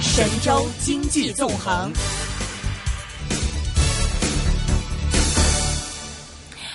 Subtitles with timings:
[0.00, 1.92] 神州经济纵横。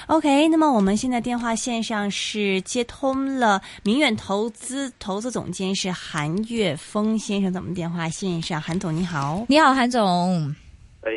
[0.08, 10.54] OK，那么我们现在电话线上是接通了明远投资投资总监是韩岳峰先生，在我们电话线上，韩总你好，你好，韩总。
[11.04, 11.12] 哎，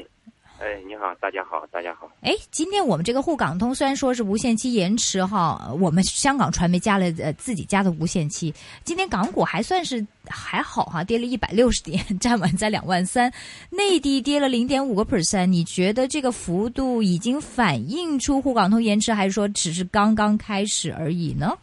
[0.60, 2.08] 哎，你好，大家好，大家好。
[2.22, 8.54] 哎，今天我们这个沪港通虽然说是无限期延迟哈，我们香港传媒加了呃自己加的无限期，
[8.84, 13.32] 今天港股还算是还好哈，跌了一百六十点， 站稳在两万三，
[13.68, 15.46] 内地跌了零点五个 percent。
[15.46, 21.58] 你觉得这个幅度已经反映出沪港通延迟，还是说只是刚刚开始而已呢？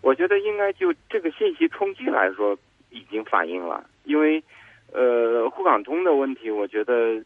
[0.00, 2.56] 我觉得应该就这个信息冲击来说，
[2.90, 4.42] 已经反映了，因为
[4.92, 7.22] 呃沪港通的问题，我觉得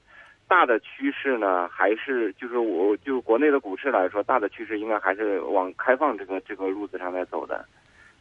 [0.48, 7.65] 大的趋势呢，还是就是我就国内的股市来说，大的趋势应该还是往开放这个这个路子上来走的。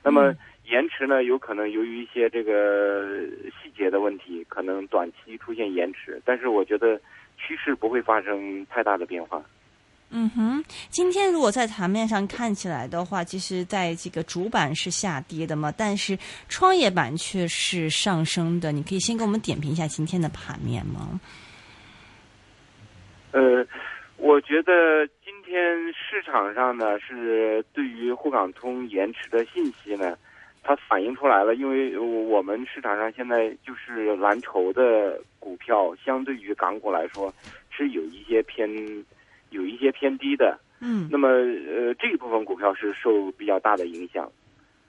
[0.03, 0.33] 那么
[0.65, 3.07] 延迟呢，有可能由于一些这个
[3.61, 6.99] 细节的问题，可能短期出现延迟，但是我觉得
[7.37, 9.43] 趋势不会发生太大的变化。
[10.13, 16.17] 嗯哼，今天如果在盘面上看起来的话，其实在这个主板是下跌的嘛，但是
[16.49, 18.73] 创业板却是上升的。
[18.73, 21.17] 你可以先给我们点评一下今天的盘面吗？
[23.31, 23.65] 呃，
[24.17, 25.55] 我觉得今天
[25.93, 30.17] 市场上呢是对于沪港通延迟的信息呢，
[30.61, 37.33] 它反映出来了，因为我们市场上现在就是蓝筹的股票，相对于港股来说
[37.69, 38.69] 是有一些偏
[39.51, 40.59] 有一些偏低的。
[40.83, 44.31] 嗯那么呃这一部分股票是受比较大的影响，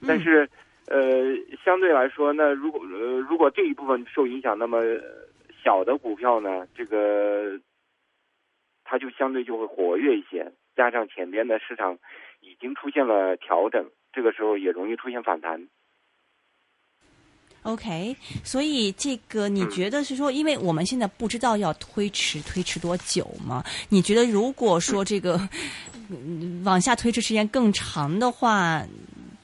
[0.08, 0.48] 但是
[0.86, 4.80] 呃相对来说那，如果呃如果这一部分受影响，那么
[5.62, 7.60] 小的股票呢，这个
[8.84, 11.98] 它就相对就会活跃一些，加上前边的市场
[12.40, 15.68] 已经出现了调整，这个时候也容易出现反弹。
[17.62, 23.62] OK，所以这个你觉得是说，因为我们现在不知道要推迟推迟多久嘛？
[23.88, 25.36] 你觉得如果说这个、
[26.10, 28.82] 嗯往下推迟时间更长的话，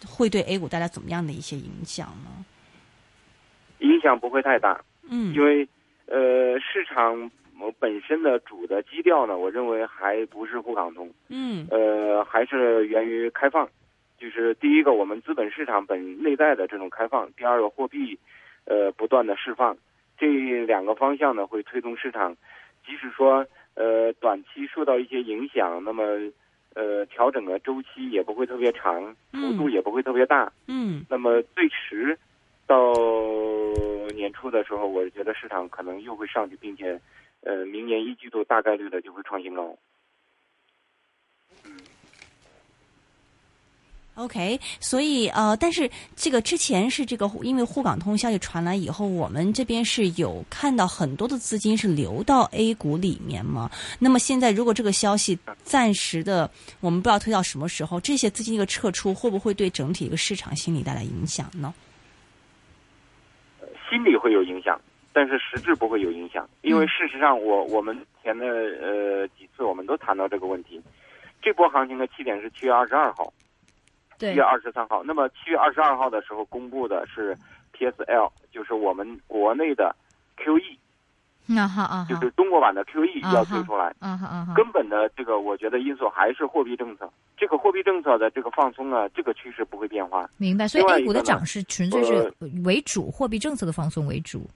[0.06, 2.44] 会对 A 股带来怎么样的一些影响呢？
[3.78, 5.66] 影响不会太大，嗯因为
[6.06, 13.68] 呃市场我本身的主的基调呢，我认为还不是沪港通，嗯呃还是源于开放，
[14.18, 18.18] 就是第一个我们资本市场本内在的这种开放，第二个货币
[18.64, 19.76] 呃不断的释放，
[20.18, 20.26] 这
[20.66, 22.36] 两个方向呢会推动市场，
[22.84, 26.02] 即使说呃短期受到一些影响，那么
[26.74, 32.18] 呃调整的周期也不会特别长，幅度也不会特别大，嗯那么最迟
[32.66, 32.92] 到
[34.14, 37.00] 年初的时候，我觉得市场可能又会上去，并且，
[37.42, 39.76] 呃，明年一季度大概率的就会创新高。
[44.18, 53.70] OK，所以呃，但是这个之前是这个，因为沪港通消息传来以后，我们这边是有看到很多的资金是流到 A 股里面嘛。
[54.00, 61.72] 那么现在如果这个消息暂时的，我们不知道推到什么时候，这些资金一个撤出，会不会对整体一个市场心理带来影响呢？
[63.88, 64.80] 心理会有影响，
[65.12, 70.82] 但是实质不会有影响，因为事实上我我们前的呃几次我们都谈到这个问题。
[71.40, 73.32] 这波行情的起点是七月二十二号，
[74.18, 75.02] 七对月二十三号。
[75.04, 77.36] 那么七月二十二号的时候公布的是
[77.76, 79.94] PSL，就是我们国内的
[80.36, 80.76] QE，
[81.58, 83.94] 啊哈啊哈就是中国版的 QE 啊要推出来。
[84.00, 87.10] 啊哈啊哈，根本的这个，我觉得因素还是货币政策。
[87.36, 90.28] 这个货币政策的这个放松呢，这个趋势不会变化。
[90.36, 90.66] 明白。
[90.66, 94.48] 所以 A 股的涨是纯粹是呃为主，货币政策的放松为主，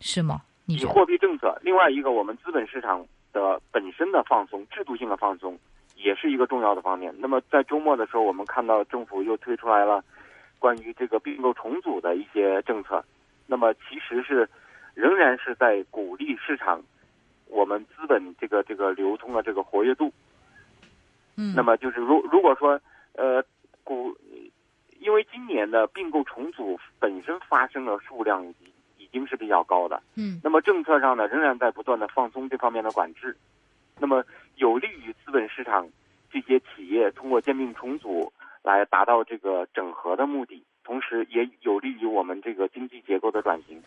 [0.00, 0.42] 是吗？
[0.66, 0.84] 你以？
[0.84, 5.58] 货币政策，另外一个我们资本市场的本身的放松，制度性的放松，
[6.02, 7.14] 也是一个重要的方面。
[7.18, 10.02] 那么在周末的时候，我们看到政府又推出来了
[10.58, 13.04] 关于这个并购重组的一些政策。
[13.46, 14.48] 那么其实是
[14.94, 16.82] 仍然是在鼓励市场
[17.46, 20.12] 我们资本这个这个流通的这个活跃度。
[21.36, 22.80] 嗯，那么就是如如果说
[23.14, 23.42] 呃
[23.84, 24.16] 股，
[25.00, 28.54] 因为今年的并购重组本身发生的数量已
[28.98, 33.36] 已经是比较高的，嗯那么政策上呢仍然在不断的放松这方面的管制，
[33.98, 34.24] 那么
[34.62, 35.88] 有利于资本市场
[36.30, 38.32] 这些企业通过兼并重组
[38.62, 43.82] 来达到这个整合的目的，同时也有利于我们这个经济结构的转型。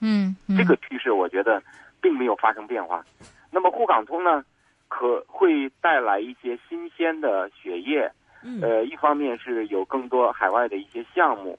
[0.00, 1.62] 嗯，嗯这个趋势我觉得
[2.00, 3.04] 并没有发生变化。
[3.52, 4.44] 那么沪港通呢，
[4.88, 8.10] 可会带来一些新鲜的血液。
[8.42, 11.56] 嗯呃，一方面是有更多海外的一些项目，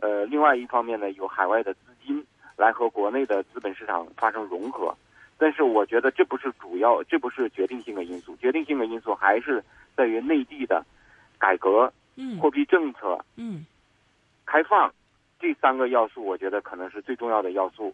[0.00, 2.22] 呃，另外一方面呢，有海外的资金
[2.56, 4.94] 来和国内的资本市场发生融合。
[5.42, 9.60] 但是我觉得这不是主要，这不是决定性的因素，决定性的因素还是
[9.96, 10.86] 在于内地的
[11.36, 13.66] 改革、嗯货币政策嗯
[14.46, 14.94] 开放
[15.40, 17.92] 这三个要素，我觉得可能是最重要的要素。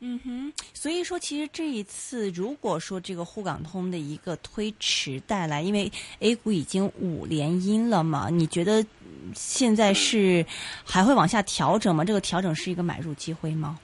[0.00, 8.84] 嗯哼，所以说，其实这一次，如果说这个沪港通的一个推迟带来，因为 A 股已经五连阴了嘛，你觉得
[9.32, 10.44] 现在是
[10.84, 12.04] 还会往下调整吗？
[12.04, 13.78] 这个调整是一个买入机会吗？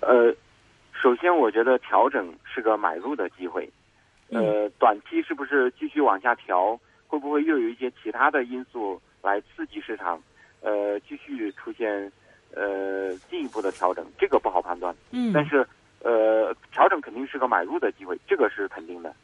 [0.00, 0.34] 呃，
[1.06, 3.70] 首先我觉得调整是个买入的机会。
[4.28, 6.76] 呃，短期是不是继续往下调？
[7.06, 10.20] 会不会又有一些其他的因素来刺激市场？
[10.62, 12.10] 呃，继续出现
[12.52, 14.92] 呃进一步的调整，这个不好判断。
[15.12, 15.64] 嗯，但是
[16.02, 19.14] 呃，调整肯定是个买入的机会，这个是肯定的。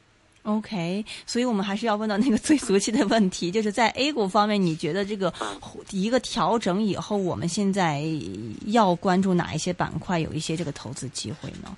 [0.42, 5.32] OK，所以我们还是要问到那个最俗气的问题，就是在 A 股方面，你觉得这个
[5.92, 8.02] 一个调整以后，我们现在
[8.66, 11.76] 要关注哪一些板块，有一些这个投资机会呢？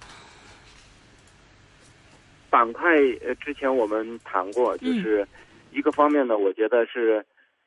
[2.49, 2.88] 板块
[3.20, 5.28] 呃，之前我们谈过，就是
[5.70, 7.22] 一个方面呢，我觉得是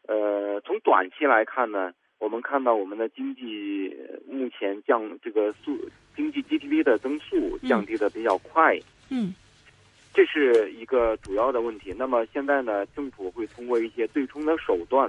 [0.07, 3.95] 呃，从短期来看呢，我们看到我们的经济
[4.27, 5.77] 目前降这个速
[6.15, 8.79] 经济 GDP 的增速降低的比较快，
[9.09, 9.35] 嗯。
[10.17, 11.93] 这是一个主要的问题。
[11.95, 15.07] 那么现在呢，政府会通过一些对冲的手段，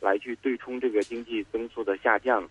[0.00, 2.42] 来去对冲这个经济增速的下降，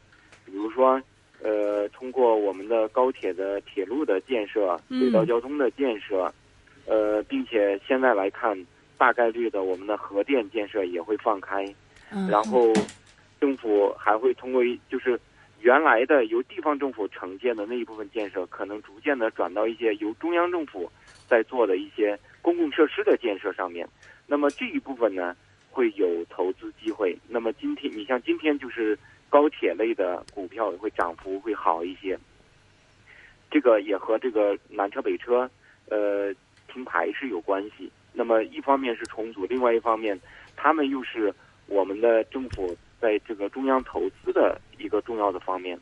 [0.46, 1.02] 比如说，
[1.42, 6.32] 呃，通过我们的高铁的铁路的建设、轨道交通的建设，
[6.86, 8.56] 呃，并且现在来看，
[9.00, 11.66] 大概率的我们的核电建设也会放开，
[12.12, 12.72] 嗯、然后
[13.42, 15.20] 政府还会通过一就是
[15.60, 20.88] 原来的由地方政府承建的那一部分建设，可能逐渐的转到一些由中央政府。
[21.30, 23.88] 在做的一些公共设施的建设上面，
[24.28, 25.36] 那么这一部分呢
[25.72, 27.18] 会有投资机会。
[27.28, 28.98] 那么今天你像今天就是
[29.30, 32.18] 高铁类的股票会涨幅会好一些，
[33.50, 35.50] 这个也和这个南车北车
[35.90, 36.34] 呃
[36.72, 37.92] 停牌是有关系。
[38.14, 40.20] 那么一方面是重组，另外一方面
[40.56, 41.34] 他们又是
[41.68, 45.78] 我们的政府在这个中央投资的一个重要的方面。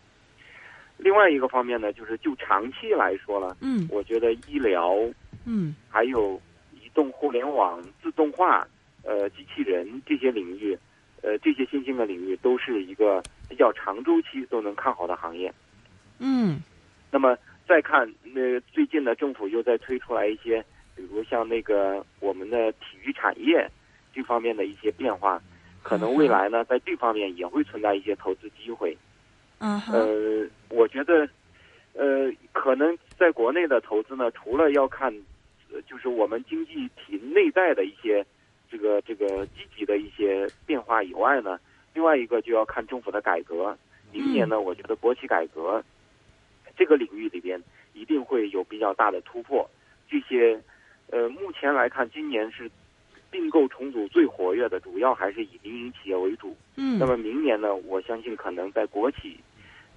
[0.98, 4.98] 另外一个方面呢，就是就长期来说了，嗯，我觉得医疗。
[5.46, 6.40] 嗯，还有
[6.72, 8.68] 移动互联网、自动化、
[9.04, 10.78] 呃机器人这些领域，
[11.22, 15.54] 呃这些新兴的领域都是一个比较长周期都能看好的行业。
[16.20, 16.62] 嗯，
[17.12, 17.38] 那么
[17.68, 20.64] 再看那最近呢，政府又在推出来一些，
[20.96, 23.70] 比如像那个我们的体育产业
[24.14, 25.42] 这方面的一些变化，
[25.82, 28.98] 可能未来呢在这方面也会存在一些投资机会。
[29.60, 31.28] 嗯，呃，我觉得，
[31.94, 35.14] 呃，可能在国内的投资呢，除了要看。
[35.82, 38.26] 就是我们经济体内在的一些
[38.70, 41.60] 这个这个积极的一些变化以外呢，
[41.94, 43.78] 另外一个就要看政府的改革。
[44.12, 45.84] 明年呢，我觉得国企改革
[46.78, 47.62] 这个领域里边
[47.94, 49.68] 一定会有比较大的突破。
[50.08, 50.62] 这些
[51.10, 52.70] 呃，目前来看，今年是
[53.32, 56.56] 并购重组最活跃的，主要还是以民营企业为主。
[56.76, 59.40] 嗯，那么明年呢，我相信可能在国企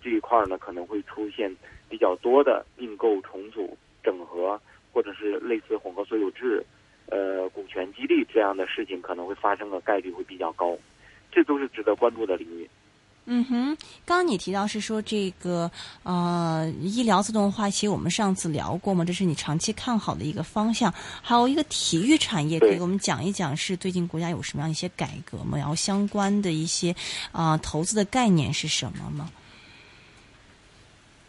[0.02, 1.54] 这一块呢，可能会出现
[1.88, 4.60] 比较多的并购重组、整合。
[4.96, 6.64] 或者是类似混合所有制、
[7.10, 10.74] 呃股权激励这样的事情可能会发生的概率会比较高，
[11.30, 12.66] 这都是值得关注的领域。
[13.26, 13.76] 嗯哼，
[14.06, 15.70] 刚刚你提到是说这个
[16.02, 20.90] 呃医疗自动化，其实我们上次聊过嘛，这是你长期看好的一个方向。
[21.22, 25.58] 还有一个体育产业，可以给我们讲一讲是最近国家有什么样一些改革吗？
[25.58, 26.92] 然后相关的一些
[27.32, 29.30] 啊、呃、投资的概念是什么吗？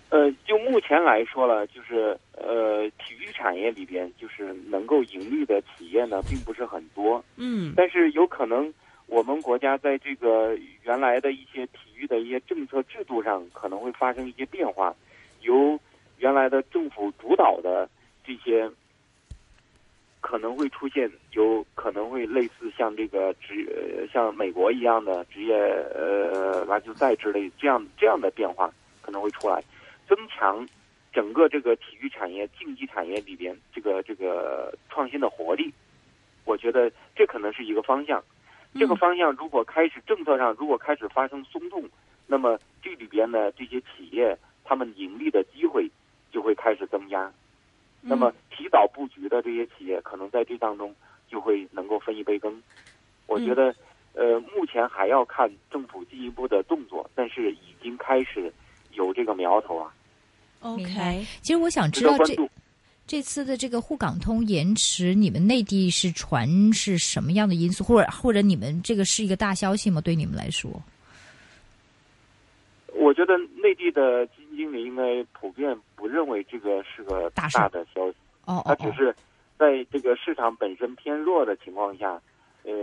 [0.10, 7.24] 呃，就目前来说了，就是呃，体育产业里边，就是能够盈利的企业呢，并不是很多。
[7.38, 7.74] 嗯。
[7.76, 8.74] 但是有可能，
[9.08, 14.94] 我们国家在这个原来的一些体育的一些政策制度上，可能会发生一些变化，
[15.42, 15.80] 由
[16.18, 17.90] 原来的政府主导的
[18.26, 18.70] 这些，
[20.20, 28.70] 可能会出现有可能会类似像这个职呃像美国一样的职业呃篮球赛之类这样这样的变化
[29.02, 29.64] 可能会出来。
[30.08, 30.68] 增强
[31.12, 35.74] 整个这个体育产业、竞技产业里边这个这个创新的活力，
[36.46, 38.24] 我觉得这可能是一个方向。
[38.74, 41.84] 这个方向如果开始政策上如果开始发生松动，
[42.28, 45.90] 那么这里边呢这些企业他们盈利的机会
[46.32, 47.32] 就会开始增加。
[48.02, 50.96] 那么提早布局的这些企业，可能在这当中
[51.28, 52.62] 就会能够分一杯羹。
[53.26, 53.76] 我觉得，
[54.14, 58.54] 呃，目前还要看政府进一步的动作，但是已经开始
[58.98, 59.94] 有这个苗头啊。
[60.60, 62.36] OK，其实我想知道这
[63.06, 70.02] 这次的这个沪港通延迟，你们内地是传是什么样的因素，或者或者你们这个是一个大消息吗？
[70.02, 70.70] 对你们来说？
[72.94, 79.16] 我觉得内地的基金经理应该普遍不认为这个是个大大的消息，哦他只是
[79.58, 82.20] 在这个市场本身偏弱的情况下，
[82.64, 82.74] 呃，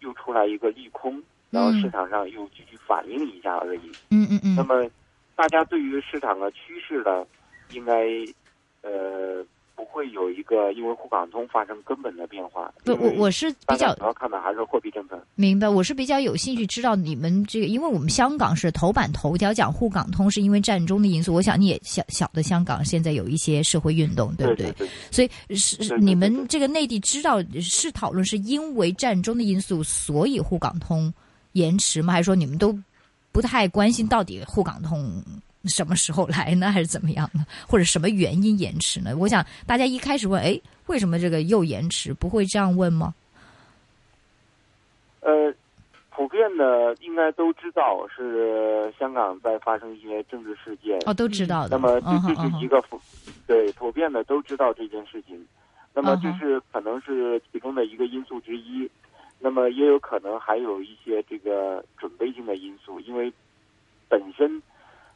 [0.00, 3.90] 又出来一个利空，然后市场上又继续反映一下而已。
[4.10, 4.56] 嗯嗯嗯。
[4.56, 4.84] 那么，
[5.36, 7.24] 大家对于市场的趋势呢，
[7.72, 7.92] 应该
[8.82, 12.72] 呃不会有一个因为沪港通发生根本的变化。
[12.84, 15.22] 不，我我是比较主要看的还是货币政策。
[15.34, 21.34] 明白，我是比较有兴趣知道你们这个，因为我们香港是头版头条讲沪港通，是因为战中的因素。
[21.34, 24.72] 我想你也晓晓得香港现在有一些社会运动，对不对？
[24.72, 31.12] 对所以是你们这个内地知道是讨论是因为战中的因素，所以沪港通。
[31.52, 32.12] 延迟吗？
[32.12, 32.78] 还是说你们都
[33.36, 35.22] 不太关心到底沪港通
[35.66, 36.72] 什么时候来呢？
[36.72, 37.44] 还是怎么样呢？
[37.68, 39.14] 或者什么原因延迟呢？
[39.14, 42.14] 我想大家一开始问，哎，为什么这个又延迟？
[42.14, 43.14] 不会这样问吗？
[45.20, 45.52] 呃，
[46.08, 51.76] 普遍的应该都知道是香港在发生一些政治事件哦，都知道的。
[51.76, 52.82] 那么这这是一个
[53.46, 55.46] 对普遍的都知道这件事情。
[55.92, 58.90] 那么这是可能是其中的一个因素之一。
[59.38, 63.32] 那么也有可能还有一些这个准备性的因素，因为
[64.08, 64.60] 本身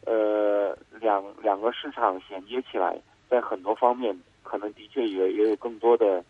[0.06, 6.24] 呃两两个市场衔接起来，在很多方面可能的确也也有更多的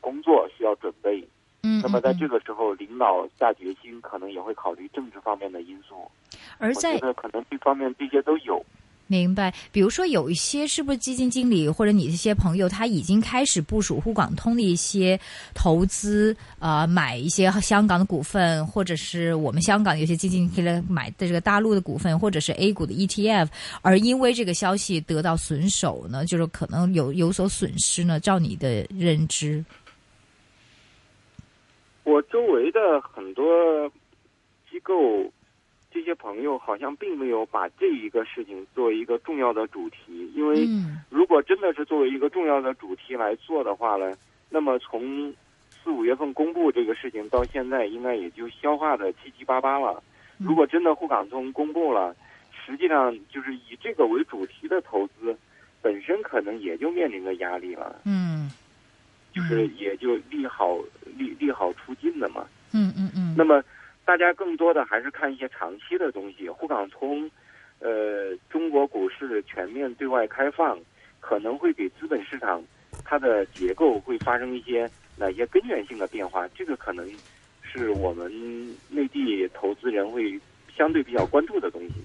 [0.00, 1.26] 工作需要准备。
[1.62, 1.80] 嗯。
[1.82, 6.10] 那么在这个时候，领导下决心，可能也会考虑政治方面的因素。
[6.58, 8.64] 而在我觉得可能这方面这些都有。
[9.10, 15.18] 明白，比如说有一些是不是基金经理或者你这些朋友，他已经开始部署沪港通的一些
[15.54, 23.48] 投资，呃，买一些香港的股份，或者是我们香港有些基金可以来买的这个大陆的股份，或者是 A 股的 ETF，
[23.80, 28.20] 而因为这个消息得到损手呢，就是可能有有所损失呢？
[28.20, 29.64] 照你的认知，
[32.04, 33.88] 我周围的很多
[34.70, 34.94] 机构。
[35.90, 40.68] 这些朋友好像并没有把这一个事情作为一个重要的主题，因为
[41.08, 44.12] 如果真的是作为一个重要的主题来做的话呢，
[44.50, 45.32] 那么从
[45.70, 50.02] 四五月份公布这个事情到现在，应该也就消化的七七八八了。
[50.36, 52.14] 如果真的沪港通公布了，
[52.66, 55.36] 实际上就是以这个为主题的投资
[55.80, 58.00] 本身可能也就面临着压力了。
[58.04, 58.50] 嗯，
[59.32, 60.78] 就是也就利好
[61.16, 62.44] 利利好出尽了嘛。
[62.74, 63.34] 嗯嗯嗯。
[63.36, 63.64] 那么。
[64.08, 66.48] 大家更多的还是看一些长期的东西。
[66.48, 67.30] 沪港通，
[67.78, 70.78] 呃，中国股市全面对外开放，
[71.20, 72.64] 可能会给资本市场
[73.04, 76.48] 它的结构会发生一些哪些根源性的变化？
[76.56, 77.06] 这个可能
[77.62, 78.32] 是我们
[78.88, 80.40] 内地投资人会
[80.74, 81.96] 相对比较关注的东西。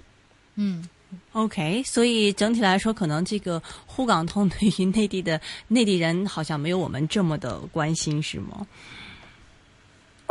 [0.56, 0.84] 嗯
[1.32, 8.68] ，OK，所以整体来说，可能这个沪港通对于内地的内地人好像没有我们这么的关心，是吗？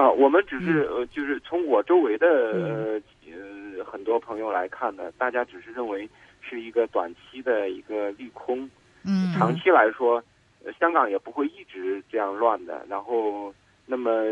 [0.02, 8.68] 啊，我们只是呃，就是从我周围的呃呃很多朋友来看呢，大家只是认为是一个短期的一个利空，
[9.04, 10.20] 嗯，长期来说，
[10.80, 12.84] 香港也不会一直这样乱的。
[12.88, 13.54] 然后，
[13.86, 14.24] 那么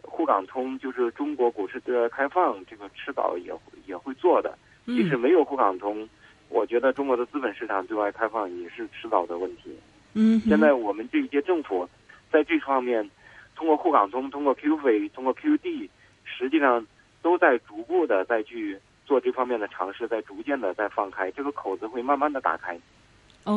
[0.00, 3.52] 沪港通就是中国股市对外开放，这个迟早也
[3.86, 4.56] 也会做的。
[4.86, 6.08] 即使没有沪港通，
[6.50, 9.76] 我觉得中国的资本市场对外开放也是迟早的问题。
[10.12, 11.88] 嗯，现在我们这一届政府
[12.30, 13.10] 在这方面。
[13.54, 15.88] 通过沪港通，通过 QF，通过 QD，
[16.24, 16.84] 实际上
[17.22, 22.78] 都在逐步的再去做这方面的尝试，在逐渐的在放开，这个口子会慢慢的打开。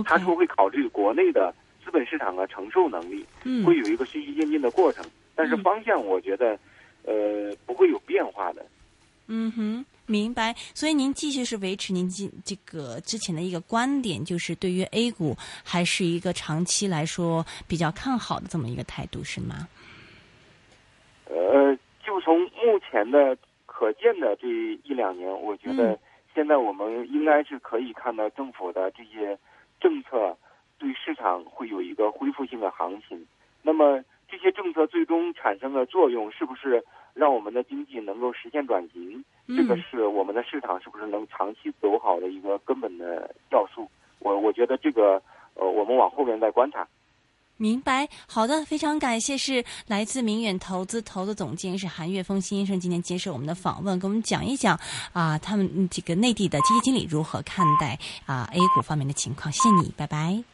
[0.05, 3.25] 他说会考虑国内的资本市场的承受能力，
[3.65, 6.59] 会有一个循序渐进的过程，但是方向我觉得，
[7.03, 8.65] 呃，不会有变化的。
[9.27, 10.53] 嗯哼，明白。
[10.73, 19.67] 所以您继续是维持您这这个之前的一个观点，就是对于 A 股还是一个长期来说比较看好的这么一个态度，是吗？
[21.57, 23.35] 呃，就从目前的
[23.65, 25.97] 可见的这一两年，我觉得
[26.35, 29.35] 现在我们应该是可以看到政府的这些
[29.79, 30.37] 政策
[30.77, 33.25] 对市场会有一个恢复性的行情。
[33.63, 36.83] 那么这些政策最终产生的作用，是不是
[37.15, 39.25] 让我们的经济能够实现转型？
[39.47, 43.89] 这个是我们的市场是不是能长期走好的一个根本的要素。
[44.19, 45.19] 我我觉得这个
[45.55, 46.87] 呃，我们往后面再观察。
[47.57, 54.79] 明白，好的，非常感谢，是来自明远投资投资总监是韩岳峰先生，今天接受我们的访问，跟我们讲一讲
[55.11, 59.51] 啊，他们这个内地的基金经理如何看待啊 A 股方面的情况。
[59.51, 60.43] 谢谢你，拜拜。